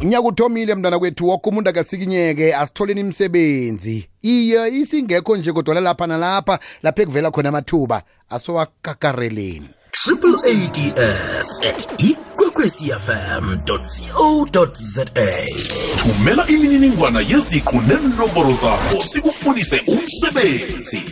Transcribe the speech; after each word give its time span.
unyaka 0.00 0.28
uthomile 0.28 0.74
mntwana 0.74 0.98
kwethu 0.98 1.28
woke 1.28 1.48
umuntu 1.48 1.70
akasikinyeke 1.70 2.54
asitholeni 2.54 3.00
imisebenzi. 3.00 4.08
Iye 4.22 4.68
isingekho 4.68 5.36
nje 5.36 5.52
kodwa 5.52 5.80
lapha 5.80 6.06
nalapha 6.06 6.58
lapha 6.82 7.02
ekuvela 7.02 7.30
khona 7.30 7.48
amathuba 7.48 8.02
asowakakareleni 8.30 9.68
triple 10.04 10.36
ads 10.44 11.60
at 11.62 11.80
ikwekwecfm 11.98 13.58
co 13.66 14.46
za 14.74 15.04
thumela 15.04 16.46
imininingwana 16.48 17.20
yeziqu 17.20 17.80
nenomboro 17.80 18.52
zakho 18.52 19.00
sikufunise 19.00 19.82
umsebenzi 19.86 21.02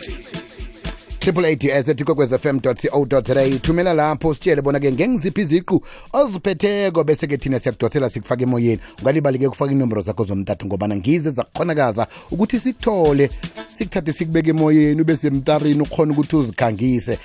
triple 1.25 1.47
ads 1.47 1.89
at 1.89 2.03
kwekwez-fm 2.03 2.59
co 2.61 3.21
za 3.21 3.59
thumela 3.59 3.93
lapho 3.93 4.33
sitshele 4.35 4.61
bona-ke 4.61 4.91
ngengiziphi 4.91 5.41
iziqu 5.41 5.81
oziphetheko 6.13 7.03
bese-ke 7.03 7.37
thina 7.37 7.59
siyakudosela 7.59 8.09
sikufaka 8.09 8.43
emoyeni. 8.43 8.79
Ungalibali-ke 9.01 9.49
kufaka 9.49 9.71
inomboro 9.71 10.01
zakho 10.01 10.23
zomtathu 10.23 10.67
ngobana 10.67 10.95
ngize 10.95 11.31
zakukhonakaza 11.31 12.07
ukuthi 12.31 12.59
sikuthole 12.59 13.29
sikuthathe 13.73 14.13
sikubeke 14.13 14.49
emoyeni 14.49 15.01
ube 15.01 15.17
semtarini 15.17 15.81
ukhona 15.81 16.13
ukuthi 16.13 16.35
uzikhangise 16.35 17.17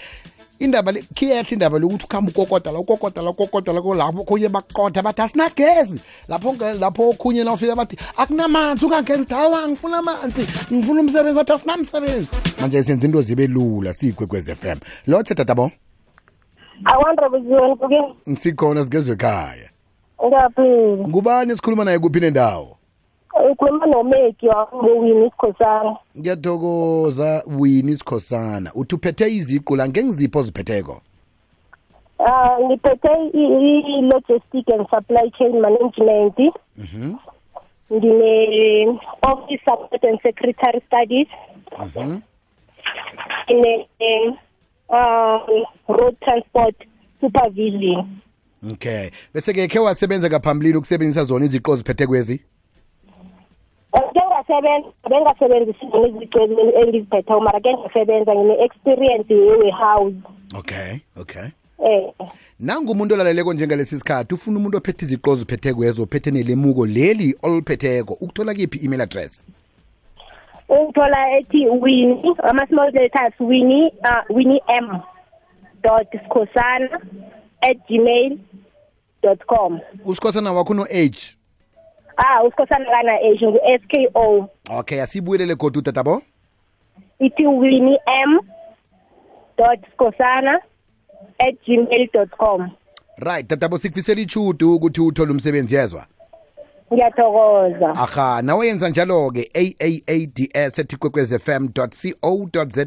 indaba 0.60 0.92
le 0.92 1.02
khiyehla 1.14 1.50
indaba 1.50 1.78
lokuthi 1.78 2.04
ukuhamba 2.04 2.30
ukokota 2.30 2.72
la 2.72 2.78
ukokota 2.78 3.22
la 3.22 3.30
ukokota 3.30 3.72
la 3.72 3.80
lapho 3.80 4.20
okhunye 4.20 4.48
baqotha 4.48 5.02
bathi 5.02 5.22
asinagezi. 5.22 6.00
Lapho 6.28 6.54
lapho 6.78 7.10
okhunye 7.10 7.44
nawufika 7.44 7.76
bathi 7.76 7.96
akunamanzi 8.16 8.84
ungangeni 8.84 9.22
uthi 9.22 9.34
hawa 9.34 9.68
ngifuna 9.68 9.98
amanzi 9.98 10.46
ngifuna 10.72 11.00
umsebenzi 11.00 11.36
bathi 11.36 11.52
asinamsebenzi 11.52 12.28
manje 12.60 12.84
senza 12.84 13.06
into 13.06 13.22
zibe 13.22 13.46
lula 13.46 13.94
siyigwekwez 13.94 14.48
f 14.48 14.64
m. 14.64 14.78
Lotshe 15.06 15.34
tatabo 15.34 15.70
akwandre 16.84 17.28
buziweni 17.28 17.76
kuke 17.76 18.36
sikhona 18.36 18.84
sigezwe 18.84 19.12
ekhaya. 19.12 19.70
Ngiyaphila 20.26 21.08
ngubani 21.08 21.52
esikhuluma 21.52 21.84
naye 21.84 21.98
kuphi 21.98 22.20
nendawo? 22.20 22.76
Ukhuluma 23.52 23.86
nomeki 23.86 24.48
wangowini 24.48 25.26
isikhosana 25.26 25.96
ngiyathokoza 26.18 27.42
wini 27.46 27.96
sikhosana. 27.96 28.72
Uthi 28.74 28.94
uphethe 28.94 29.34
iziqu 29.34 29.76
la 29.76 29.88
ngengizipho 29.88 30.38
oziphetheko? 30.38 31.00
Um 32.18 32.64
ngiphethe 32.66 33.08
i- 33.34 33.98
i-logistic 33.98 34.68
and 34.74 34.88
supply 34.90 35.30
chain 35.38 35.60
management. 35.60 36.38
Ngine-office 37.92 39.60
support 39.64 40.04
and 40.04 40.18
secretary 40.22 40.80
studies. 40.86 41.26
Ngine 43.50 43.86
um 44.88 45.64
road 45.88 46.16
transport 46.20 46.74
supervision. 47.20 48.06
Okay. 48.72 49.10
Bese-ke 49.34 49.68
khe 49.68 49.78
wasebenza 49.78 50.28
ngaphambilini 50.28 50.76
ukusebenzisa 50.76 51.24
zona 51.24 51.44
iziqu 51.44 51.70
oziphethe 51.70 52.06
kwezi 52.06 52.40
kengasebenza 53.92 54.88
bengasebenzisi 55.10 55.90
zona 55.90 56.08
izicu 56.08 56.38
engiziphethe 56.82 57.40
mara 57.40 57.60
ke 57.60 57.72
ngasebenza 57.72 58.34
ngine-experience 58.34 59.34
ye-warehouse. 59.34 60.16
Okay 60.58 61.00
okay. 61.20 61.48
Eh. 61.86 62.12
Nangumuntu 62.60 63.14
olaleleko 63.14 63.52
njengalesi 63.52 63.98
sikhathi 63.98 64.34
ufuna 64.34 64.58
umuntu 64.58 64.76
ophethe 64.76 65.04
iziqo 65.04 65.30
oziphethe 65.30 65.74
kwezo 65.74 66.02
ophethe 66.02 66.30
nelemuko 66.30 66.86
leli 66.86 67.36
oluphetheko. 67.42 68.14
Ukuthola 68.20 68.54
kiphi 68.54 68.78
i-email 68.78 69.00
address? 69.00 69.44
Ungithola 70.68 71.38
ethi 71.38 71.66
winnie 71.66 72.34
ama-small 72.42 72.90
letters 72.92 73.40
winnie 73.40 73.92
uh, 74.04 74.36
winnie 74.36 74.62
m 74.68 75.00
dot 75.82 76.06
skhosana 76.26 77.00
at 77.62 77.76
gmail 77.88 78.38
dot 79.22 79.46
com. 79.46 79.80
Usikhosana 80.04 80.52
wakho 80.52 80.74
no-age 80.74 81.36
ah 82.24 82.42
usikhosana 82.44 82.84
kana 82.84 83.12
age 83.12 83.46
ngu 83.46 83.58
SKO 83.58 83.88
k 83.88 84.08
o. 84.14 84.48
Okay 84.78 85.02
asibuyelele 85.02 85.54
godu 85.54 85.82
tatabo 85.82 86.22
ithi 87.20 87.46
winnie 87.46 87.98
m 88.26 88.40
dot 89.58 89.80
skosana 89.92 90.60
at 91.38 91.54
gmail 91.66 92.08
dot 92.12 92.30
com. 92.38 92.70
Right 93.18 93.48
tatabo 93.48 93.78
sikufisela 93.78 94.20
ichudu 94.20 94.74
ukuthi 94.74 95.00
uthole 95.00 95.30
umsebenzi 95.32 95.74
yezwa? 95.74 96.06
Ngiyathokoza. 96.92 97.88
Aha 97.88 98.42
nawenza 98.42 98.88
njalo-ke 98.88 99.50
at 99.54 100.78
ethi 100.78 100.96
kwekwezfm 100.96 101.68
co 101.68 101.88
za 102.70 102.86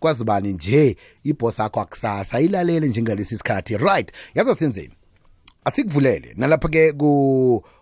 kwazibani 0.00 0.52
nje? 0.52 0.96
Ibhos 1.24 1.60
akho 1.60 1.80
akusasa 1.80 2.40
ilalele 2.40 2.88
njengalesi 2.88 3.36
sikhathi. 3.38 3.76
Right 3.76 4.12
yazo 4.34 4.54
senzeni 4.54 4.94
asikuvulele. 5.64 6.34
Nalapha-ke 6.36 6.92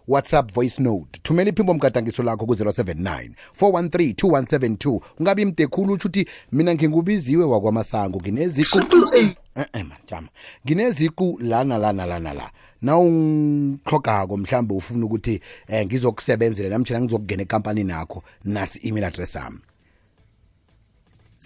ku-whatsapp 0.07 0.53
voice 0.53 0.83
note. 0.83 1.21
Thumela 1.23 1.51
iphimbo 1.51 1.75
mgadangiso 1.75 2.23
lakho 2.23 2.47
ku-079 2.47 3.31
413 3.61 4.13
2172 4.15 5.01
ungabi 5.19 5.45
mdekhulu 5.45 5.93
utsho 5.93 6.09
uthi 6.09 6.29
mina 6.53 6.75
ngingubiziwe 6.75 7.45
wakwamasango 7.45 8.19
ngineziqu 8.21 8.81
triple 8.81 9.37
a. 9.55 9.67
Eh 9.73 9.85
man 9.85 9.99
jama. 10.07 10.29
Ngineziqu 10.67 11.39
lana 11.41 11.79
lana 11.79 12.07
lana 12.07 12.35
la 12.35 12.51
nawungihlogako 12.83 14.37
mhlambe 14.37 14.75
ufuna 14.75 15.07
ukuthi 15.07 15.41
um 15.69 15.85
ngizokusebenzela 15.85 16.69
namtjela 16.69 17.01
ngizokungena 17.01 17.43
ekampanini 17.43 17.89
nakho 17.89 18.23
nasi 18.45 18.81
email 18.89 19.05
address 19.05 19.37
ami. 19.37 19.59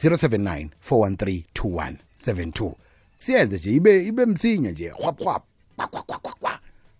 079 0.03 0.69
413 0.91 1.43
2172 1.55 2.73
siyenze 3.19 3.57
nje 3.57 3.73
ibe 3.73 4.07
ibe 4.07 4.27
msinya 4.27 4.71
nje 4.71 4.89
hwap 4.89 5.21
hwap 5.21 5.43
kwa 5.77 5.87
kwa 5.87 6.03
kwa 6.03 6.19
kwa 6.19 6.33
kwa 6.33 6.59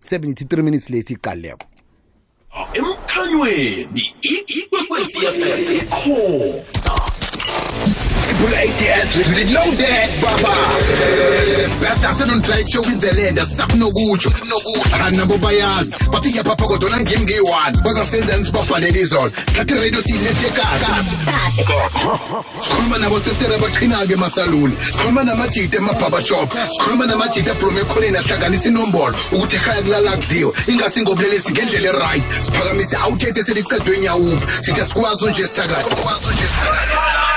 73 0.09 0.63
minutes 0.63 0.89
late 0.89 1.13
iqaleko 1.13 1.67
oh, 2.55 2.67
emkhanyweni 2.73 4.15
people 8.37 8.53
ate 8.53 8.75
the 8.77 8.87
athletes. 8.93 9.27
We 9.29 9.33
did 9.33 9.49
know 9.53 9.67
that, 9.81 10.07
Baba. 10.21 10.53
Last 11.81 12.03
afternoon 12.05 12.41
drive 12.45 12.67
show 12.69 12.81
with 12.85 13.01
the 13.01 13.11
land. 13.17 13.39
Stop 13.41 13.73
no 13.73 13.89
gucho, 13.89 14.29
no 14.45 14.57
gucho. 14.61 14.97
Anabo 15.01 15.37
bayazi. 15.41 15.91
Pati 16.11 16.37
ya 16.37 16.43
papa 16.43 16.65
kodona 16.67 16.97
ngemge 17.01 17.39
one. 17.41 17.73
Baza 17.83 18.05
senza 18.05 18.37
nsibapa 18.37 18.79
lelizolo. 18.79 19.31
Kati 19.55 19.73
radio 19.73 20.01
silethe 20.01 20.49
kaka. 20.49 20.91
Sikhuluma 22.61 22.97
nabo 22.97 23.19
sister 23.19 23.53
abaqhina 23.53 24.07
ke 24.07 24.15
masaluni. 24.15 24.75
Sikhuluma 24.91 25.23
namajita 25.23 25.77
emababa 25.77 26.21
shop. 26.21 26.49
Sikhuluma 26.77 27.05
namajita 27.05 27.55
from 27.55 27.77
ekhoneni 27.77 28.17
ahlanganisa 28.17 28.69
inombolo 28.69 29.17
ukuthi 29.31 29.55
ekhaya 29.55 29.81
kulala 29.81 30.11
kudliwe. 30.17 30.53
Ingasi 30.67 31.01
ngobulelesi 31.01 31.51
ngendlela 31.51 31.91
right. 31.91 32.23
Siphakamise 32.45 32.95
awuthethe 32.97 33.43
selicedwe 33.45 33.99
nyawuphi. 33.99 34.63
Sithi 34.63 34.81
asikwazi 34.81 35.25
nje 35.25 35.47
sithakathi. 35.47 35.89
Sikwazi 35.89 36.27
nje 36.33 36.47
sithakathi. 36.47 37.36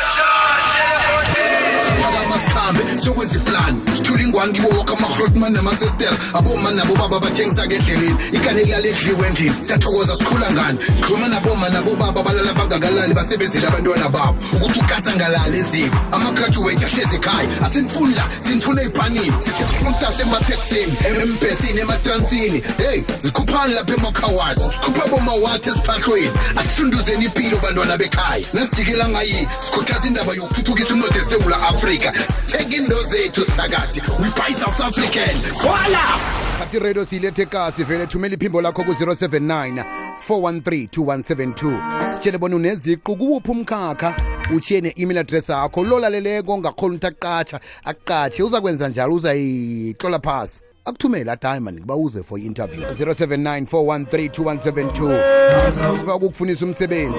Phakamasikhambe 2.70 3.04
sokwenza 3.04 3.36
iplan. 3.36 3.80
Sithula 3.96 4.22
ingwane 4.22 4.52
kibo 4.52 4.68
woke 4.68 4.92
amahrotman 4.92 5.52
namasester 5.52 6.12
aboma 6.34 6.70
nabobaba 6.70 7.20
bathengisa-ke 7.20 7.74
endleleni. 7.74 8.16
Ikane 8.32 8.64
lilala 8.64 8.86
edliwe 8.86 9.26
endlini. 9.26 9.54
Siyathokoza 9.66 10.16
sikhula 10.16 10.50
ngani? 10.50 10.78
Sikhuluma 10.96 11.28
naboma 11.28 11.68
nabobaba 11.68 12.22
balala 12.22 12.52
bangakalali 12.54 13.14
basebenzile 13.14 13.66
abantwana 13.66 14.08
babo. 14.08 14.36
Ukuthi 14.52 14.80
ugatha 14.80 15.16
ngalala 15.16 15.56
eziko 15.56 15.96
amagraduate 16.12 16.84
ahlezi 16.86 17.16
ekhaya. 17.16 17.48
Asinifuni 17.64 18.14
la 18.14 18.24
sinifuna 18.40 18.82
ey'bhanini 18.82 19.32
sithi 19.44 19.64
sifuntas 19.64 20.20
emateksini 20.20 20.96
embhesini 21.06 21.80
ematransini. 21.80 22.62
Heyi 22.78 23.04
zikhuphani 23.22 23.74
lapha 23.74 23.94
emakhawazi 23.94 24.60
sikhupha 24.70 25.08
bomawati 25.08 25.68
esiphahlweni 25.68 26.30
asifunduzeni 26.56 27.24
impilo 27.24 27.58
bantwana 27.58 27.96
bekhaya. 27.96 28.46
Nasijikela 28.52 29.08
ngayi 29.08 29.48
sikhuthaza 29.60 30.06
indaba 30.06 30.34
yokuthuthukisa 30.34 30.94
umnotho 30.94 31.18
esewula 31.18 31.62
afrika. 31.68 32.12
Sitheke 32.60 32.76
into 32.76 33.02
zethu 33.04 33.44
sithakade 33.44 34.00
we 34.20 34.28
buy 34.36 34.52
south 34.52 34.80
african. 34.80 35.34
Voila! 35.62 36.18
Khathi 36.58 36.78
radio 36.78 37.04
siyilethe 37.04 37.46
kasi 37.46 37.84
vele 37.84 38.06
thumela 38.06 38.34
iphimbo 38.34 38.60
lakho 38.60 38.84
ku-079 38.84 39.84
413 40.28 40.88
2172 40.88 42.10
sitshele 42.10 42.38
bona 42.38 42.56
uneziqu 42.56 43.16
kuwuphi 43.16 43.50
umkhakha? 43.50 44.14
Utshiye 44.54 44.80
ne-email 44.80 45.18
address 45.18 45.48
yakho 45.48 45.84
lolaleleko 45.84 46.58
ngakhona 46.58 46.94
ukuthi 46.94 47.06
aqatsha 47.06 47.60
aqatshe 47.84 48.42
uzakwenza 48.42 48.88
njalo 48.88 49.14
uzayitlola 49.14 50.18
phasi 50.18 50.60
akuthumele 50.90 51.32
adiamond 51.32 51.80
kuba 51.80 51.96
uze 51.96 52.22
for 52.22 52.38
i-interview 52.38 52.82
079 52.82 53.64
413 53.64 54.28
2172 54.28 55.98
siba 55.98 56.14
ukukufunisa 56.14 56.64
umsebenzi. 56.64 57.18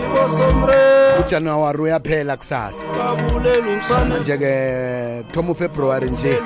Ujanuwari 1.27 1.81
uyaphela 1.81 2.37
kusasa. 2.37 2.75
Nje-ke 4.21 5.23
kuthoma 5.27 5.51
ufebruwari 5.51 6.09
nje 6.09 6.39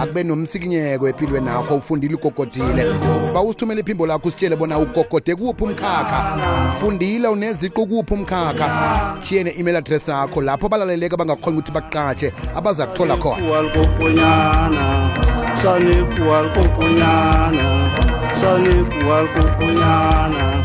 akube 0.00 0.22
nomsikinyeko 0.22 1.08
empilweni 1.08 1.46
nakho 1.46 1.76
ufundile 1.76 2.14
ugogodile. 2.14 2.86
Siba 3.26 3.42
usithumela 3.42 3.80
iphimbo 3.80 4.06
lakho 4.06 4.28
usitshele 4.28 4.56
bona 4.56 4.78
ugogode 4.78 5.34
kuphi 5.34 5.64
umkhakha. 5.64 6.38
Fundile 6.80 7.28
uneziqu 7.28 7.86
kuphi 7.86 8.14
umkhakha. 8.14 9.16
Shiye 9.20 9.44
ne-email 9.44 9.76
address 9.76 10.08
yakho 10.08 10.42
lapho 10.42 10.68
balaleleka 10.68 11.16
bangakhona 11.16 11.58
ukuthi 11.58 11.72
baqatshe 11.72 12.32
abaza 12.56 12.86
kuthola 12.86 13.16
khona 13.16 15.21
sani 15.62 15.94
kuwal 15.94 16.52
kukunyana 16.54 17.90
sani 18.34 18.84
kuwal 18.84 19.28
kukunyana 19.28 20.62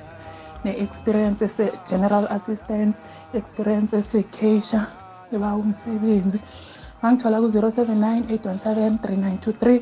Ne-experience 0.63 1.45
ese-general 1.45 2.27
assistance 2.29 3.01
experience 3.33 3.97
esecasia 3.97 4.87
eba 5.35 5.55
umsebenzi. 5.55 6.39
Ngangithola 6.99 7.37
ku-079 7.41 8.31
817 8.31 8.97
3923 8.97 9.81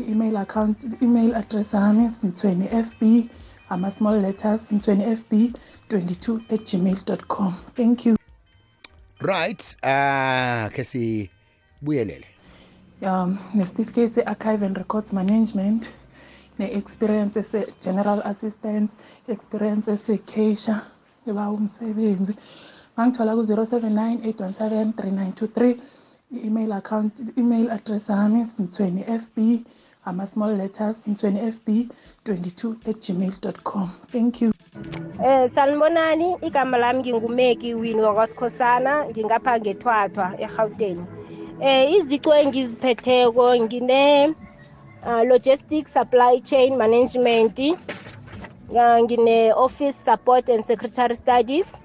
i-email 0.00 0.36
account 0.36 0.84
i-email 0.84 1.34
address 1.34 1.72
yami 1.74 2.10
sinthweni 2.10 2.66
fb 2.86 3.02
ama-small 3.68 4.20
letters 4.20 4.68
sinthweni 4.68 5.16
fb 5.16 5.32
22 5.90 6.40
at 6.54 6.60
gmail 6.70 6.96
com. 7.28 7.54
Thank 7.74 8.06
you. 8.06 8.16
Right 9.20 9.76
ah 9.82 10.70
ke 10.74 10.84
sibuyelele. 10.84 12.26
Um 13.02 13.38
nesitifiketi 13.54 14.14
se-archive 14.14 14.66
and 14.66 14.76
records 14.76 15.12
management 15.12 15.90
ne-experience 16.58 17.36
ese-general 17.40 18.20
assistant 18.24 18.90
experience 19.28 19.90
ese-casha 19.92 20.82
eba 21.26 21.50
umsebenzi. 21.50 22.34
Ngangithola 22.96 23.32
ku-079 23.36 24.20
817 24.20 24.92
3923 24.92 25.76
i-email 26.36 26.72
account 26.72 27.12
i-email 27.20 27.70
address 27.70 28.08
yami 28.08 28.44
sinthweni 28.46 29.02
fb 29.22 29.36
ama-small 30.04 30.56
letters 30.56 30.96
sinthweni 31.04 31.40
fb 31.52 31.68
22 32.24 32.90
at 32.90 32.96
gmail 33.00 33.32
com. 33.64 33.90
Thank 34.12 34.42
you. 34.42 34.52
Eh 35.24 35.48
sanibonani? 35.50 36.36
Igama 36.42 36.78
lami 36.78 37.00
ngingumeki 37.00 37.74
wini 37.74 38.00
wakwasikhosana 38.00 39.04
ngingapha 39.10 39.58
ngethwathwa 39.60 40.26
eGauteng. 40.40 41.06
Eh 41.60 41.92
izico 41.92 42.34
engiziphetheko 42.34 43.56
ngine 43.56 44.34
uh, 45.06 45.22
logistics 45.24 45.92
supply 45.92 46.40
chain 46.40 46.76
management 46.76 47.58
uh, 47.58 48.98
ngine 49.02 49.52
office 49.52 49.96
support 50.04 50.48
and 50.48 50.64
secretary 50.64 51.16
studies 51.16 51.81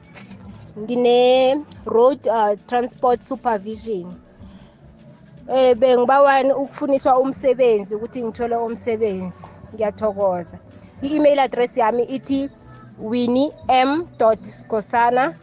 ngine 0.79 1.57
road 1.85 2.19
uh, 2.27 2.55
transport 2.67 3.21
supervision. 3.21 4.13
Eh 5.49 5.75
bengibawani 5.75 6.53
ukufuniswa 6.53 7.19
umsebenzi 7.19 7.95
ukuthi 7.95 8.23
ngithole 8.23 8.55
umsebenzi. 8.55 9.45
Ngiyathokoza. 9.73 10.59
I-email 11.01 11.39
address 11.39 11.77
yami 11.77 12.03
ithi 12.03 12.49
winnie 12.99 13.51
m 13.67 14.07
skosana 14.43 15.35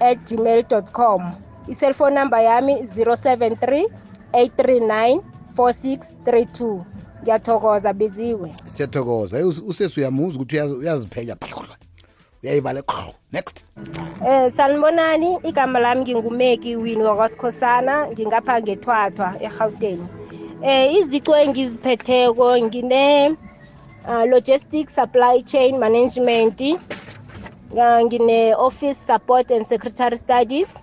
at 0.00 0.18
gmail 0.30 0.64
com. 0.92 1.32
I-cellphone 1.68 2.14
number 2.14 2.40
yami 2.42 2.74
073 2.82 3.86
839 4.32 5.20
4632 5.56 6.80
ngiyathokoza 7.22 7.92
beziwe. 7.92 8.54
Siyathokoza. 8.66 9.36
Hey, 9.36 9.46
us- 9.46 9.62
usesi 9.66 10.00
uyamuza 10.00 10.36
ukuthi 10.36 10.56
uyazi- 10.56 10.78
uyaziphenya 12.44 12.82
uyayivala 12.82 12.82
next. 13.32 13.64
Eh 14.26 14.50
sanibonani 14.52 15.38
igama 15.42 15.80
lami 15.80 16.02
ngingumeki 16.02 16.76
wini 16.76 17.02
wakwasikhosana 17.02 18.06
ngingapha 18.12 18.60
ngethwathwa 18.60 19.34
eGauteng. 19.40 20.00
Eh 20.62 20.94
izico 20.94 21.36
engiziphetheko 21.36 22.58
ngine 22.58 23.36
uh, 24.08 24.24
logistics 24.26 24.94
supply 24.94 25.42
chain 25.42 25.78
management 25.78 26.60
uh, 26.60 28.00
ngine 28.04 28.54
office 28.54 28.98
support 29.06 29.50
and 29.50 29.66
secretary 29.66 30.16
studies 30.16 30.74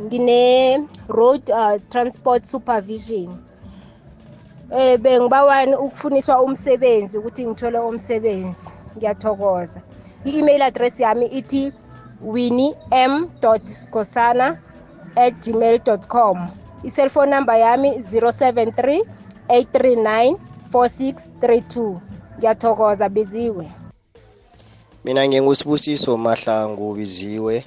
ngine 0.00 0.88
road 1.08 1.50
uh, 1.50 1.78
transport 1.90 2.44
supervision. 2.46 3.36
Eh 4.72 4.98
bengibawani 4.98 5.74
ukufuniswa 5.74 6.42
umsebenzi 6.42 7.18
ukuthi 7.18 7.46
ngithole 7.46 7.78
umsebenzi. 7.78 8.68
Ngiyathokoza. 8.96 9.82
I-email 10.24 10.62
address 10.62 11.00
yami 11.00 11.26
ithi 11.26 11.72
winnie 12.22 12.74
m 12.90 13.30
skosana 13.66 14.58
at 15.16 15.34
gmail 15.40 15.80
com. 16.08 16.50
I-cellphone 16.84 17.30
number 17.30 17.54
yami 17.54 18.02
073 18.02 19.02
839 19.48 20.36
4632 20.72 22.00
ngiyathokoza 22.38 23.08
biziwe. 23.08 23.70
Mina 25.04 25.28
ngingusibusiso 25.28 26.16
mahlangu 26.16 26.94
biziwe. 26.94 27.64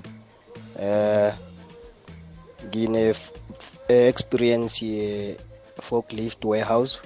Eh 0.79 1.33
ngine 2.67 3.13
experience 3.87 4.85
ye 4.85 5.37
forklift 5.79 6.45
warehouse 6.45 6.99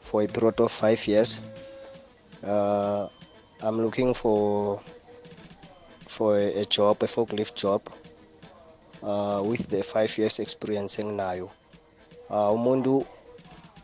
for 0.00 0.22
a 0.22 0.26
period 0.28 0.60
of 0.60 0.82
5 0.82 1.08
years. 1.08 1.38
Uh, 2.42 3.08
i'm 3.64 3.80
looking 3.80 4.12
for 4.14 4.80
for 6.06 6.38
a, 6.38 6.64
job 6.66 7.02
a 7.02 7.06
forklift 7.06 7.54
job 7.56 7.80
uh, 9.02 9.42
with 9.44 9.68
the 9.70 9.82
five 9.82 10.16
years 10.18 10.38
experience 10.38 10.96
enginayo. 10.98 11.50
Uh, 12.30 12.52
umuntu 12.54 13.06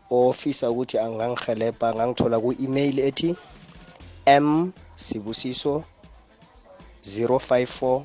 ofisa 0.09 0.69
ukuthi 0.71 0.97
angangihelebha 0.99 1.89
angangithola 1.89 2.39
ku-email 2.39 2.99
ethi 2.99 3.35
m 4.25 4.71
sibusiso 4.95 5.83
054 7.03 8.03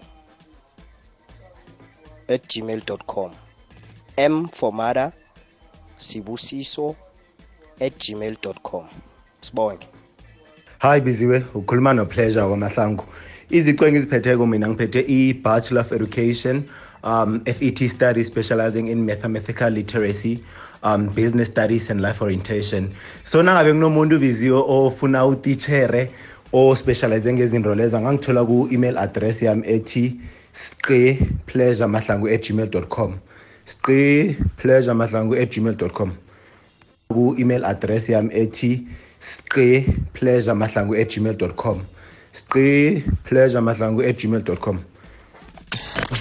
at 2.29 2.43
gmail.com 2.49 3.33
m 4.17 4.49
for 4.49 4.73
mother 4.73 5.13
sibusiso 5.97 6.97
at 7.81 7.93
gmail 7.99 8.37
com. 8.63 8.89
Sibonge 9.41 9.87
Hi 10.87 11.01
biziwe 11.01 11.45
ukhuluma 11.55 11.93
nopleasure 11.93 12.47
kwamahlangu 12.47 13.05
izico 13.51 13.87
engiziphetheko 13.87 14.47
mina 14.47 14.69
ngiphethe 14.69 15.01
i-bachelor 15.01 15.81
of 15.81 15.93
education 15.93 16.63
um, 17.03 17.41
FET 17.45 17.89
study 17.89 18.25
specializing 18.25 18.89
in 18.89 19.05
mathematical 19.05 19.71
literacy 19.71 20.45
um, 20.85 21.09
business 21.09 21.49
studies 21.49 21.91
and 21.91 22.01
life 22.01 22.23
orientation. 22.23 22.95
So 23.25 23.43
nangabe 23.43 23.73
kunomuntu 23.73 24.19
biziwe 24.19 24.63
ofuna 24.69 25.27
utitshere 25.27 26.11
ospecialize 26.53 27.33
ngezinto 27.33 27.75
lezo 27.75 27.97
angangithola 27.97 28.45
ku-email 28.45 28.99
address 28.99 29.43
yami 29.43 29.67
ethi 29.67 30.21
sqe 30.53 31.19
pleasure 31.47 31.87
mahlangu 31.87 32.29
at 32.29 32.49
gmail 32.49 32.89
com. 32.89 33.19
Sqe 33.65 34.37
pleasure 34.57 34.95
mahlangu 34.95 35.35
at 35.35 35.51
gmail 35.51 35.93
com. 35.93 36.13
Ku-email 37.09 37.65
address 37.65 38.09
yami 38.09 38.31
ethi 38.35 38.87
sqe 39.21 39.87
pleasure 40.13 40.55
mahlangu 40.55 40.95
at 40.95 41.15
gmail 41.17 41.53
com. 41.57 41.81
sqe 42.33 43.03
pleasure 43.25 43.61
mahlangu 43.61 44.03
at 44.03 44.17
gmail 44.23 44.57
com. 44.61 44.79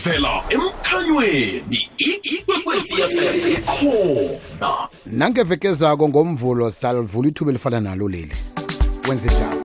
Vela 0.04 0.44
emkhanyweni 0.50 1.90
I- 1.98 2.20
ikwekwezi 2.24 2.94
fm 2.96 3.52
ikhona. 3.52 4.90
Nangevekezako 5.06 6.10
ngomvulo 6.10 6.72
salivula 6.72 7.28
ithuba 7.30 7.52
elifana 7.52 7.80
nalo 7.80 8.10
leli. 8.10 8.34
Wenze 9.10 9.26
njani 9.28 9.62